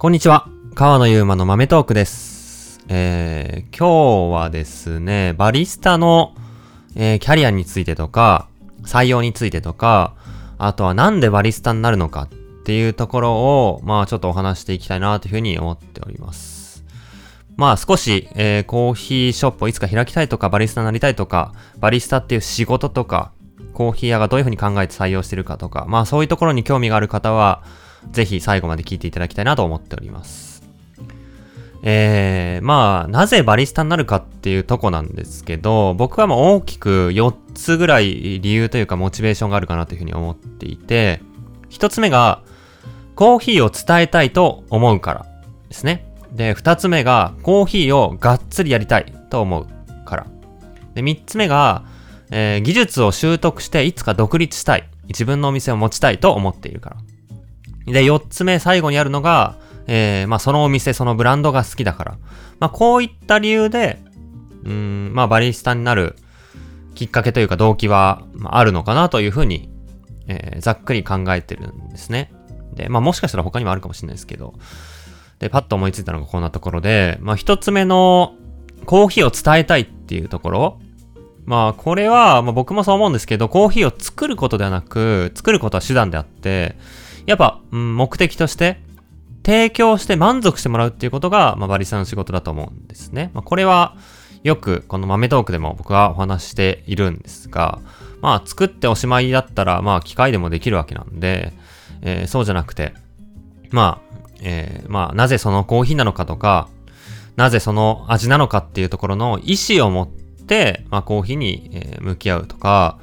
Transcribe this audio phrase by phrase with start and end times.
[0.00, 0.48] こんにちは。
[0.74, 2.80] 川野ゆうまの豆トークです。
[2.88, 6.34] えー、今日はですね、バリスタの、
[6.96, 8.48] えーキャリアについてとか、
[8.84, 10.14] 採用についてとか、
[10.56, 12.28] あとはなんでバリスタになるのかっ
[12.64, 16.82] ていうところを、まあちょっとお話していきたいなというふうに思っております。
[17.56, 23.32] まあ少し、えーコーヒーショップをいつか開きたいとか、バリスタになりたいとか、バリスタっていう仕事とか、
[23.74, 27.62] コーヒー屋がどういうふうに考えて採用してるかとか、まあそういうところに興味がある方は、
[28.10, 30.50] ぜひ最後まで聞いていただきたいなと思っております。
[31.82, 41.22] えー、まあ、なぜバリスタになるかっていうとこなんですけど、僕はもう大きく4つぐらい理由というかモチベーションがあるかなというふうに思っていて、
[41.70, 42.42] 1つ目が、
[43.14, 45.26] コーヒーを伝えたいと思うから
[45.68, 46.06] ですね。
[46.32, 49.66] で、2つ目が、コーヒーをがっつりやりたいと思う
[50.04, 50.26] から。
[50.94, 51.84] で、3つ目が、
[52.30, 54.88] えー技術を習得していつか独立したい。
[55.08, 56.96] 自分のお店を持ちたいと思っているから。
[57.92, 62.18] で、4つ目、最後にあるのが、えー、まあ、そのお店、そのブランドが好きだから。
[62.58, 64.02] まあ、こういった理由で、
[64.64, 66.16] うん、まあ、バリスタになる
[66.94, 69.70] きっかけというか動機は、あ、あるのかなというふうに、
[70.28, 72.32] えーざっくり考えてるんですね。
[72.74, 74.54] で、まあ、もしかしたら他にもあるかもしれないですけど。
[75.38, 78.34] で、パッと思いついたのがこんなところで、まあ、一つ目の、
[78.86, 80.80] コーヒーを伝えたいっていうところ。
[81.44, 86.76] まあ、これは、まあ、僕もそう思うんですけど、コーヒーを作ることではなく、作ることは手段であって、
[87.26, 88.80] やっぱ、うん、目的として、
[89.44, 93.30] 提供して満足してもらうっていうことが、まあ、バリスタの仕事だと思うんですね。
[93.34, 93.96] まあ、これは、
[94.42, 97.80] よく、この豆トークでも僕はお話しているんですが、
[98.22, 101.52] まあ、作っておしまいだったら、まあ、機械でもできるわけなんで、
[102.02, 102.94] えーそうじゃなくて、
[103.70, 106.68] まあ、えーまあ、なぜそのコーヒーなのかとか、
[107.36, 110.08] なぜその味なのかっていうところの意思を持っ
[110.46, 112.98] て、まあ、コーヒーに、向き合うとか、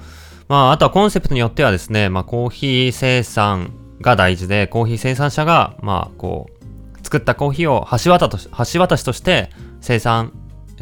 [0.47, 6.57] まあ、あとはコンセプトによってはですね、まあ、コーヒー生産が大事で、コーヒー生産者が、まあ、こう、
[7.03, 10.33] 作ったコーヒーを橋渡し橋渡しとして生産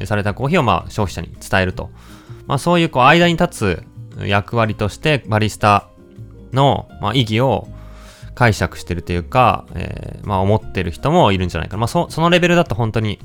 [0.05, 1.91] されたコーヒーを、まあ、消費者に伝えると。
[2.47, 3.83] まあ、そういう、こう、間に立
[4.17, 5.87] つ役割として、バリスタ
[6.51, 7.67] の、まあ、意義を
[8.33, 11.81] 解釈してるというか、えーまあ、思ってる人もいるんじゃないかな。
[11.81, 13.19] まあ、そ、そのレベルだと本当に、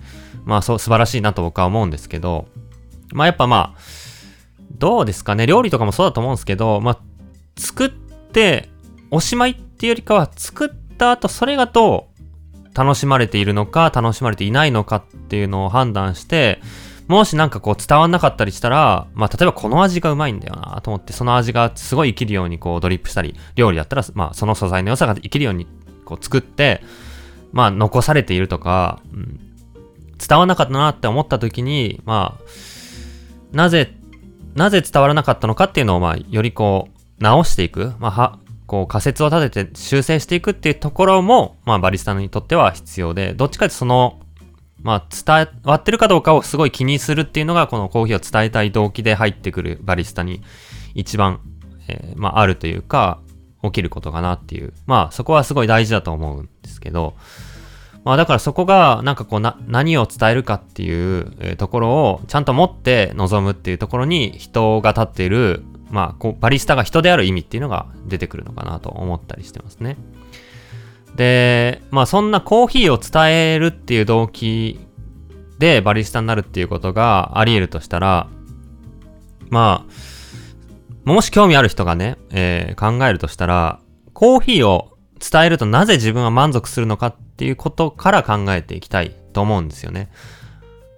[0.44, 2.47] まあ、そう、素晴らしいなと僕は思うんですけど、
[3.12, 3.81] まあ、やっぱまあ、
[4.78, 5.47] どうですかね。
[5.47, 6.98] 料理とかもそうだと思うんですけど、まあ、
[7.59, 8.69] 作って
[9.10, 16.60] おしまいっていうよりかは、作った後、それがどう楽しまれているのか、楽しまれていないのかっていうのを判断して、
[17.08, 25.66] もしなんかこう伝わんなかったりしたら、まあ例えばこの味がうまいんだよなと思って、その味がすごい生きるようにこうドリップしたり、料理だったら、まあその素材の良さが生きるように
[26.04, 26.82] こう作って、
[27.52, 29.50] まあ残されているとか、うん
[30.20, 33.97] 伝わらなかったなって思った時に、まあ、なぜ、
[34.54, 38.38] なぜ伝わらなかったのかっていうのを、まあ、よりこう、直していく、まあ、は、
[38.70, 44.20] こう仮説を立てて修正していくっていうところも、まあ、バリスタにとっては必要で、どっちかというとその、
[44.81, 50.41] まあ、伝わってるかどうかをすごい気にするっていうのが、このコーヒーを伝えたい動機で入ってくるバリスタに
[50.94, 51.41] 一番、
[51.88, 53.19] えーまあ、あるというか、
[53.64, 54.72] 起きることかなっていう。
[54.86, 57.16] まあ、そこはすごい大事だと思うんですけど、
[58.04, 69.97] まあだからそこがなんかこうな何を伝えるかっていうところをちゃんと持って臨むっていうところに人が立っているまあこうバリスタが人である意味っていうのが出てくるのかなと思ったりしてますね。
[71.17, 74.81] で、まあそんなコーヒーを伝えるっていう動機
[75.59, 78.28] でバリスタになるっていうことがあり得るとしたら、
[79.51, 79.91] まあ、
[81.05, 83.81] もし興味ある人がね、えー考えるとしたら、
[84.15, 90.11] コーヒーを伝えるとなぜ自分は満足するのかっていうことから考えていきたいと思うんですよね。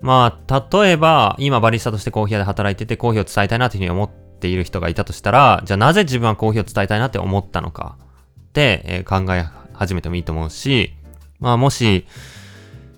[0.01, 4.11] まあ、例えば、今バリスタとしてコーヒー屋で働いててコーヒーを伝えたいなというふうに思っ
[4.43, 7.97] ている人がいたとしたら、じゃあなぜ自分はコーヒーを伝えたいなって思ったのか
[8.41, 10.95] って、え考え始めてもいいと思うし、
[11.39, 12.07] まあもし、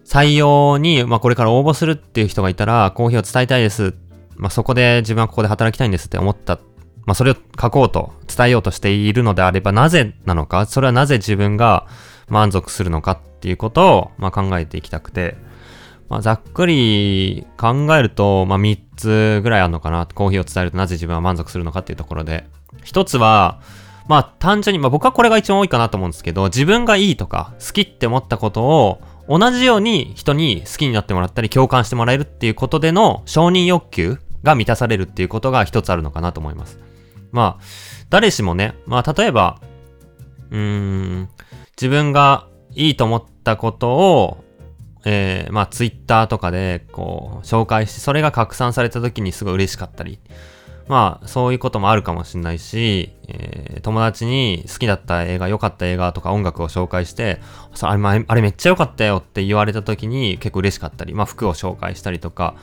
[0.04, 3.94] 採用に、まあこれから応募するっていう人がいたら、コーヒーを伝えたいです。
[4.36, 6.58] まあそこで自分はここで働きたいんですって思った。
[7.06, 11.86] まあそれを書こうと、伝えようとしているのであれば、なぜなのか、それはなぜ自分が
[12.28, 15.36] 満足するのかっていうことを、まあ考えていきたくて、
[16.14, 20.06] まあざっくり考えると、まあ3つぐらいあるのかな。
[20.06, 22.46] コーヒーを伝えるとなぜ自分は満足するのかっていうところで。
[22.84, 23.60] 一つは、
[24.06, 36.78] まあ単純に、まあ僕はこれが一番多いかなと思うんですけど、自分がいいとか好きって思ったことを同じように人に好きになってもらったり共感してもらえるっていうことでの承認欲求が満たされるっていうことが一つあるのかなと思います。
[37.32, 37.64] まあ、
[38.08, 39.58] 誰しもね、まあ例えば、
[40.52, 41.28] うーん、
[41.76, 44.43] 自分がいいと思ったことを、
[45.04, 50.18] えー、まあツイッターとかでこう紹介して、それが拡散された時にすごい嬉しかったり、
[50.88, 57.40] まあ、そういうこともあるかもしれないし、えー、友達に好きだった映画、良かった映画とか音楽を紹介して、
[57.80, 62.54] あれあれめっちゃ良かったよって言われた時に結構嬉しかったり、まあ服を紹介したりとか、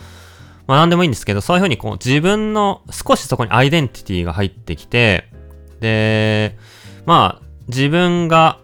[0.68, 5.28] まあ何でもいいんですけど、そういうふうにこう自分の少しそこにアイデンティティが入ってきて、
[5.80, 6.58] で、
[7.08, 8.60] まあ自分が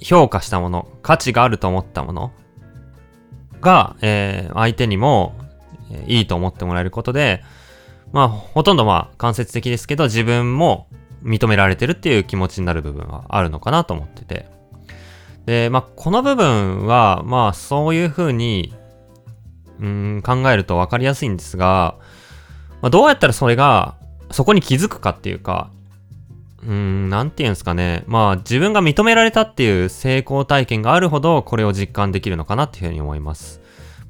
[0.00, 2.32] 評価したもの、価値があると思ったもの
[3.60, 5.34] が、えー、相手にも、
[5.90, 7.42] え、いいと思ってもらえることで、
[8.12, 10.88] まあ、ほとんどまあ、間接的ですけど、自分も
[11.22, 14.46] 認められてるっていう気持ちになる部分はあるのかなと思ってて。
[15.46, 18.74] で、まあ、この部分は、まあ、そういうふうに、
[19.78, 21.96] うん、考えると分かりやすいんですが、
[22.82, 23.96] まあ、どうやったらそれが、
[24.30, 25.70] そこに気づくかっていうか、
[26.66, 28.04] うん、なんて言うんですかね。
[28.06, 33.60] まあ、自分が認められたっていう成功体験があるほど、これを実感できるのかなっていうふうに思います。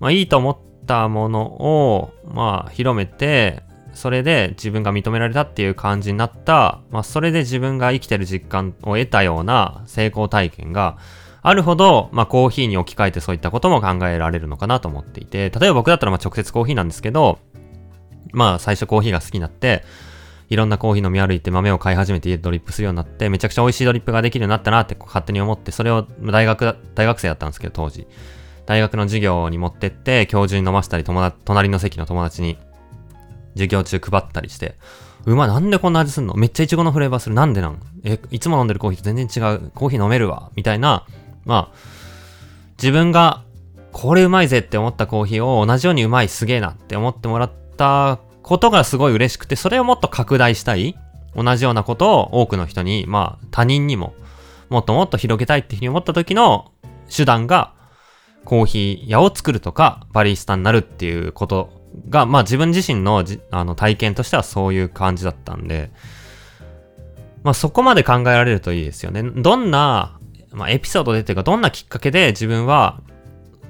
[0.00, 3.62] まあ、いいと思ったものを、まあ、広めて、
[3.92, 10.96] それで自分が認められたっていう感じになった、まあ、それで自分が生きてる実感を得たような成功体験が
[11.42, 17.38] あるほど、まあ、コーヒーに置き換えてそういったことも考えられるのかなと思っていて、例えば僕だったらまあ直接コーヒーなんですけど、
[18.32, 19.84] まあ最初コーヒーが好きになって、
[20.50, 28.06] いろんなコーヒー飲み歩いて豆を買い始めて家でドリップするようになって、めちゃくちゃ美味しいドリップができるようになったなって勝手に思って、それを大学、大学生だったんですけど、当時。
[28.66, 32.58] 大学の授業に持ってって、教授に飲ませたり、友達、隣の席の友達に
[33.54, 34.76] 授業中配ったりして、
[35.24, 36.34] うま、なんでこんな味すんの？
[36.34, 37.34] めっちゃイチゴのフレーバーする。
[37.34, 37.80] なんでなん？
[38.04, 39.70] え、いつも飲んでるコーヒーと全然違う。
[39.74, 40.50] コーヒー飲めるわ。
[40.56, 41.06] みたいな、
[41.44, 41.76] まあ、
[42.78, 43.44] 自分が
[43.92, 50.96] これうまいぜって思ったコーヒーを同じようにうまいすげえなって思ってもらったことがすごい嬉しくて、それをもっと拡大したい。
[51.32, 54.14] 同じようなことを多くの人に、まあ他人にも
[54.68, 56.72] もっともっと広げたいっていうふうに思った時の
[57.08, 57.72] 手段が
[58.44, 61.70] コーヒー屋を作るとかバリスタになるっていうこと
[62.08, 65.92] が、まあ自分自身のあの体験としてはそういう感じだったんで、
[67.44, 69.22] まあそこまで考えられるといいですよね。
[69.22, 70.18] どんな、
[70.50, 73.00] まあエピソードでっていうか、どんなきっかけで自分は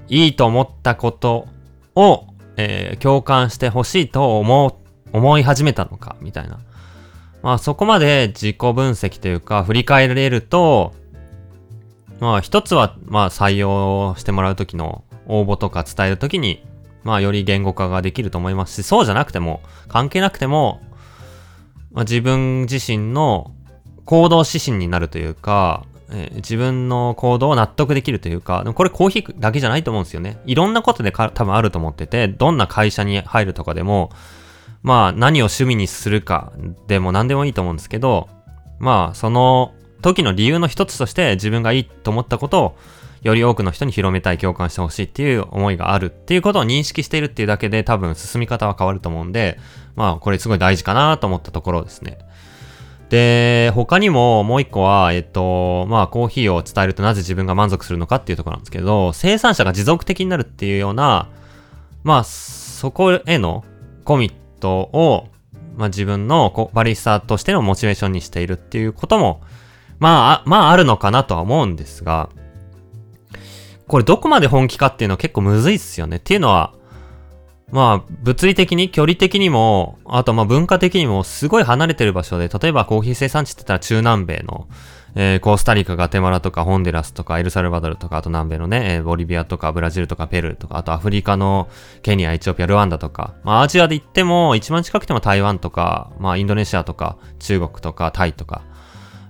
[0.08, 1.46] いいと思ったこと
[1.94, 2.26] を、
[2.61, 4.81] えー、共感してほしいと思、
[5.12, 6.59] 思い始めたのか、みたいな。
[7.43, 10.93] まあそこまで自己分析というか振り返れると、
[12.19, 16.62] まあ一つはまあ採用してもらうときの応募とか伝えるときに
[17.03, 20.83] まあより言語化ができると思いますし、そうじゃなくても、関係なくても、
[21.93, 23.53] まあ、自分自身の
[24.05, 30.39] 行動指針になるというか、えー、自分の行動を納得できるというか、でもこれコーヒーだけじゃないと思うんですよね。
[30.47, 34.11] いろんなことでか多分あると思ってて、どんな会社に入るとかでも、
[34.83, 36.53] まあ何を趣味にするか
[36.87, 38.29] でも何でもいいと思うんですけど、
[38.79, 42.77] まあその時の理由の一つとして自分がいいと思ったことを
[43.23, 49.59] より多くの人に広めたい、共感してほしいっていう思いがあるっていうことを認識しているっていうだけで多分進み方は変わると思うんで、
[49.95, 52.19] まあこれすごい大事かなと思ったところですね。
[53.11, 61.29] で、他にももう一個は、えっと、まあコーヒーを伝えるとなぜ自分が満足するのかっていうところなんですけど、生産者が持続的になるっていうような、
[62.05, 63.65] まあそこへの
[64.05, 65.27] コミットを、
[65.77, 69.43] まあ自分のバリスタとしてのモチベーションにしているっていうことも、
[69.99, 72.31] まあ、まああるのかなとは思うんですが、
[73.89, 76.19] これどこまで本気かっていうのは結構むずいっすよね。
[76.19, 76.75] っていうのは、
[77.72, 84.69] まあ、物理的に、距離的にも、あとまあ文化的にもすごい離れてる場所で、例えばコーヒー生産地って言ったら中南米の、
[85.14, 91.69] えー、コースタリカ、ガテマラとか、ホンデラスとか、エルサルバドルとか、あと南米のね、えー、ボリビアとか、ブラジルとか、ペルーとか、あとアフリカの
[92.03, 98.62] ケニア、エチオピア、ルワンダとか、まあアジアで行っても、一番近くても台湾とか、まあインドネシアとか、中国とか、タイとか、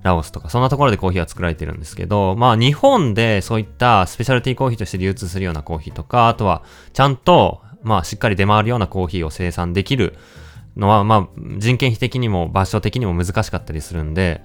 [0.03, 10.15] ラオスとか、そんなところでコーヒーは作られてるんですけど、まあ日本でそういったスペシャルティーコーヒーとして流通するようなコーヒーとか、あとはちゃんと、まあしっかり出回るようなコーヒーを生産できる
[10.77, 14.43] のは、まあ人件費的にも場所的にも難しかったりするんで、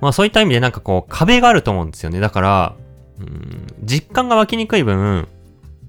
[0.00, 2.20] まあそういった意味でなんかこう壁があると思うんですよね。
[2.20, 2.76] だから、
[3.20, 5.28] うん、実感が湧きにくい分、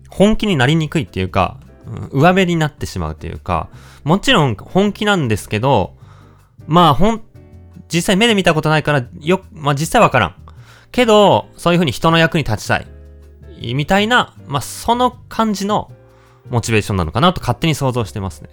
[0.09, 3.69] 本気になりにくいっていうか、うん、上辺になってしまうというか、
[4.03, 5.95] もちろん本気なんですけど、
[6.67, 7.21] まあほん、
[7.93, 10.35] 実際目で見たことないから、よ、まあ、実際わからん。
[10.91, 12.87] けど、そういう風に人の役に立ちたい。
[13.73, 15.91] みたいな、まあ、その感じの
[16.49, 18.49] モチベーションなのかなと勝手に想像してますね。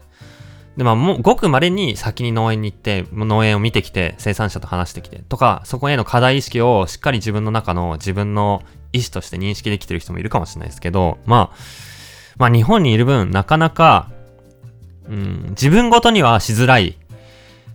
[0.76, 11.56] で、まあ、もう、ごく稀に先に農園に行って、農園を見てきて、生産者と話してきて、とか、そこへの課題意識をしっかり自分の中の自分の意思として認識できてる人もいるかもしれないですけど、まあ、
[12.38, 14.10] まあ、日本にいる分、なかなか、
[15.08, 16.99] うん、自分ごとにはしづらい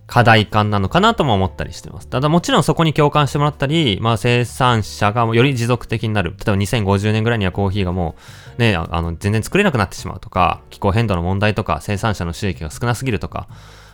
[0.08, 2.08] 課題感なのかなとも思ったりしてます。
[2.08, 6.32] ただもちろんそこに共感してもらったり、まあ生産者がより持続的になる。
[6.32, 8.16] 例えば2050年ぐらいにはコーヒーがも
[8.58, 13.48] うね、あの全然作れなくなってしまうとか、気候変動の問題とか、生産者の収益が少なすぎるとか、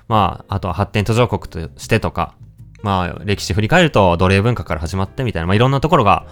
[0.08, 2.36] まあ、あとは発展途上国としてとか、
[2.84, 6.26] まあ、歴史振り返ると奴隷文化から始まってみたいな、まあ、いろんなところが、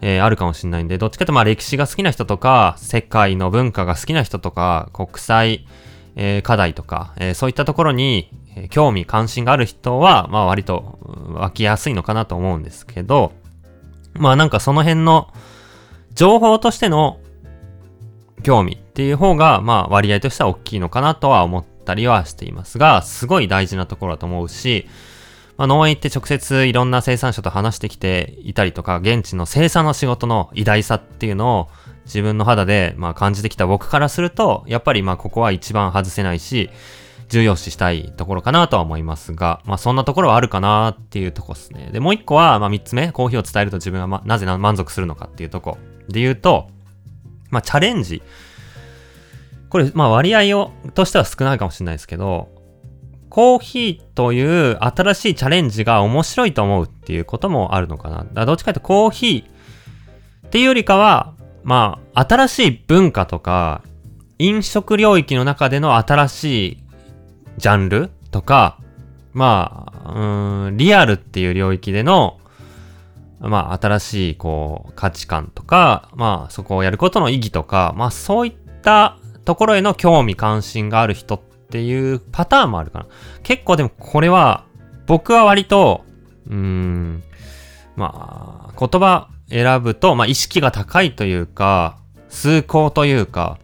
[0.00, 5.66] えー、あるかもしれないんで、どっちかというとまあ歴史が好きな人とか、世界の文化が好きな人とか、国際、
[6.16, 10.98] えー、課題とか、えー、そういったところに、え興味関心がある人は、まあ割と
[11.34, 13.32] 湧きやすいのかなと思うんですけど、
[14.14, 15.32] まあなんかその辺の
[16.14, 17.18] 情報としての
[18.42, 24.86] 興味っていう方が、まあ割合としては大きいのかなとは思ったりはしていますが、すごい大事なところだと思うし、
[25.56, 31.68] まあ、農園行って直接いろんな生産者と話してきていたりとか、現地の生産の仕事の偉大さっていうのを
[32.04, 36.70] 自分の肌でまあ感じてきた僕からすると、やっぱりまあここは一番外せないし、
[37.32, 41.88] 重要視したいところかなとは思いますが、まあそんなところはあるかなっていうとこですね。
[41.90, 45.78] で、もう一個は、まあ三つ目、コーヒーを伝えると自分は、ま、なぜ満足するのかっていうとこ
[46.10, 46.68] で言うと、
[47.48, 48.22] まあチャレンジ。
[49.70, 52.50] これ、まあ割合を、としては少ないかもしれないですけど、
[53.30, 58.26] コーヒーという新しいチャレンジが面白いと思うっていうこともあるのかな。
[58.30, 63.80] だどっちかというとコーヒーっていうよりかは、まあ、新しい文化とか、
[64.38, 66.82] 飲食領域の中での新しい
[67.62, 68.78] ジャンルとか、
[69.32, 72.40] まあ、うん、リアルっていう領域での、
[73.38, 78.52] まあ、新しい、こう、価値観とか、まあ、そこをやることの意義とか、まあ、そういっ
[78.82, 81.40] たところへの興味関心がある人っ
[81.70, 83.06] ていうパターンもあるかな。
[83.44, 84.64] 結構でもこれは、
[85.06, 86.04] 僕は割と、
[86.50, 87.22] うん、
[87.94, 91.96] まあ、言葉選ぶと、まあ意識が高いというか、
[92.28, 93.58] 崇高というか、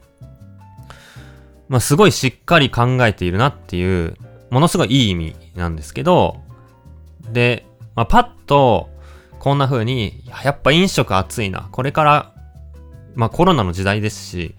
[1.69, 4.17] まあすごいしっかり考えているなっていう、
[4.51, 6.41] ものすごいいい意味なんですけど、
[7.31, 8.91] で、まあパッと、
[9.39, 11.69] こんな風に、やっぱ飲食熱いな。
[11.71, 12.33] これから、
[13.15, 14.55] まあコロナの時代ですし、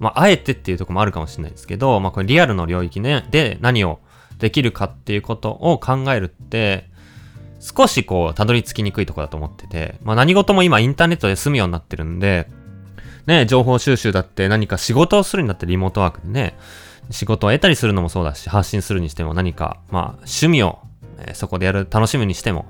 [0.00, 4.00] まあ、あえてっていうとこもあるかもしれないですけど、まあ、これリアルの領域ね、で何を
[4.38, 6.88] できるかっていうことを考えるって、
[7.60, 12.48] 少しこう、たどり着きにくいとこだと思ってて、まあ、何事も今インターネットで済むようになってるんで、
[13.30, 16.58] ね、情報収集だって何か仕事をするにだってリモートワークでね、
[17.10, 20.80] 仕事を得たりするのもそうだし、発信するにしても何か、まあ、趣味を、
[21.26, 22.66] え、そこでやる、楽しむにしても、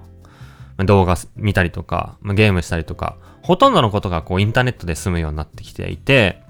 [0.79, 6.43] 動画見たりとか、ま、ゲームしたりとか、ほとんどのことがこうインターネットで済むようになってきていて、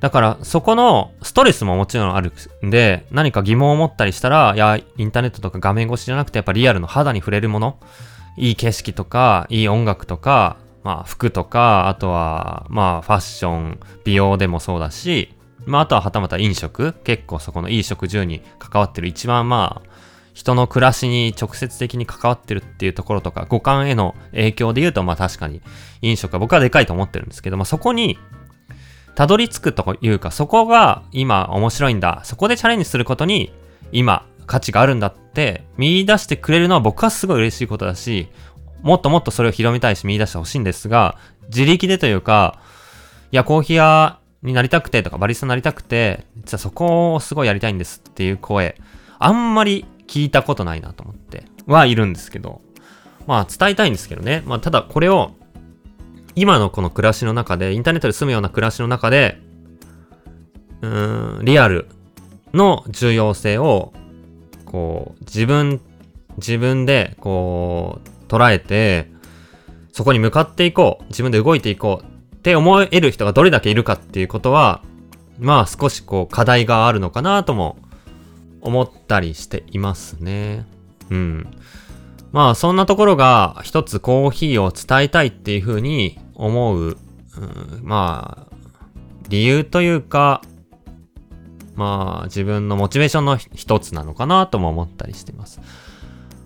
[0.00, 2.32] だから、そこのストレスももちろんある
[2.64, 7.78] んで、何か疑問を持ったりしたら、いや、インターネットとか画面越しじゃなくて、やっぱリアルの肌に触れるもの、
[8.38, 15.34] いい景色とか、いい音楽とか、まあ、服とか、あとは、まあ、ファッション、美容でもそうだし、
[15.66, 19.90] まあ、あとははたまた飲食、結構そこのいい食住に関わってる一番まあ、
[20.32, 25.60] 人の暮らしに直接的に関わってるっていうところとか、五感への影響で言うと、まあ確かに
[26.00, 28.18] 飲食は僕はでかいと思ってるんですけど、まあそこに
[29.14, 32.20] たどり着くというか、そこが今面白いんだ。
[32.24, 33.52] そこでチャレンジすることに
[33.92, 38.28] 今価値があるんだって見出してくれるのは僕はすごい嬉しいことだし、
[38.82, 41.18] もっともっとそれを広めたいし見出してほしいんですが、
[41.48, 42.58] 自力でというか、
[43.32, 48.76] いや、コーヒー屋になりたくてとか、バリスタになりたくて、実はそこをすごいやりたいんですっていう声、
[49.18, 52.60] あんまり聞いたことないなと思ってはいるんですけど、
[53.26, 54.42] まあ伝えたいんですけどね。
[54.46, 55.32] まあただこれを
[56.34, 59.40] 今のこの暮らしの中で、インターネットで住むような暮らしの中で、
[60.80, 61.86] うーん、リアル
[62.54, 63.92] の重要性を、
[64.64, 65.80] こう、自分、
[66.38, 69.10] 自分で、こう、捉えて、
[69.92, 74.82] そこに向かっていこう、自分で動いていこうって思える人がどれだけいるかっていうことは、
[75.38, 77.76] まあ少しこう課題があるのかなとも
[78.60, 80.66] 思ったりしていますね。
[81.10, 81.50] うん。
[82.32, 86.96] まあそんなところが一つコーヒーを伝えたいっていうふうに思う、うん、
[87.82, 88.54] まあ
[89.28, 90.42] 理由というか、
[91.74, 95.60] まあ自分のモチベーションの一つなのかなとも思ったりしています。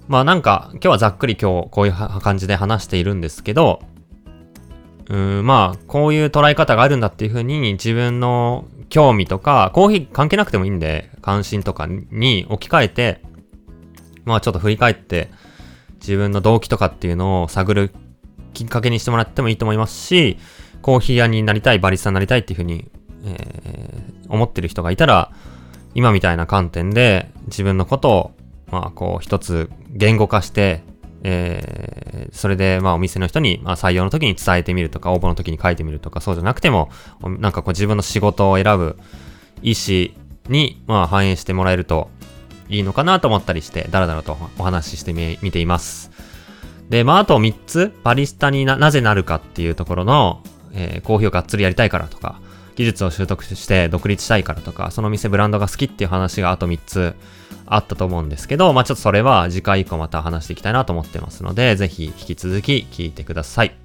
[0.09, 3.81] まあなんか今日はざっくり今日こういう感じで話しているんですけど、
[5.09, 13.23] うん、まあこういう捉え方があるんだっていうふうに自分の興味とか、コーヒー関係なくてもいいんで、関心とかに置き換えて、
[14.25, 15.31] まあちょっと振り返って、
[16.01, 17.91] 自分の動機とかっていうのを探る
[18.53, 20.39] きっかけにしてもらってもいいと思いますし、
[20.83, 22.91] コーヒー屋になりたい、バリスタになりたいっていうふうに、
[23.25, 25.33] えー、思ってる人がいたら、
[25.95, 28.34] 今みたいな観点で自分のことを、
[28.75, 30.83] まあ、こう、一つ言語化して、
[31.23, 36.91] えー、それで、まあ、お店の人に、まあ、採用の時に伝えてみるとか、応募の時に書いてみるとか、そうじゃなくても、
[37.23, 38.99] なんかこう、自分の仕事を選ぶ
[39.63, 40.13] 意思
[40.49, 42.11] に、まあ、反映してもらえると
[42.69, 46.11] いいのかなと思ったりして、だらだらとお話ししてみ、見ています。
[46.91, 52.41] で、まあ、あと3つ、バリスタにな、なぜなるかっていうところの、えー、コーヒーをがっつりやりたいからとか、
[52.77, 57.15] 技術を習得して独立したいからとか、その店ブランドが好きっていう話があと3つ
[57.67, 63.84] あったと思うんですけど、まあちょっとそれは次回以降また話していきたいなと思ってますので、ぜひ引き続き聞いてください。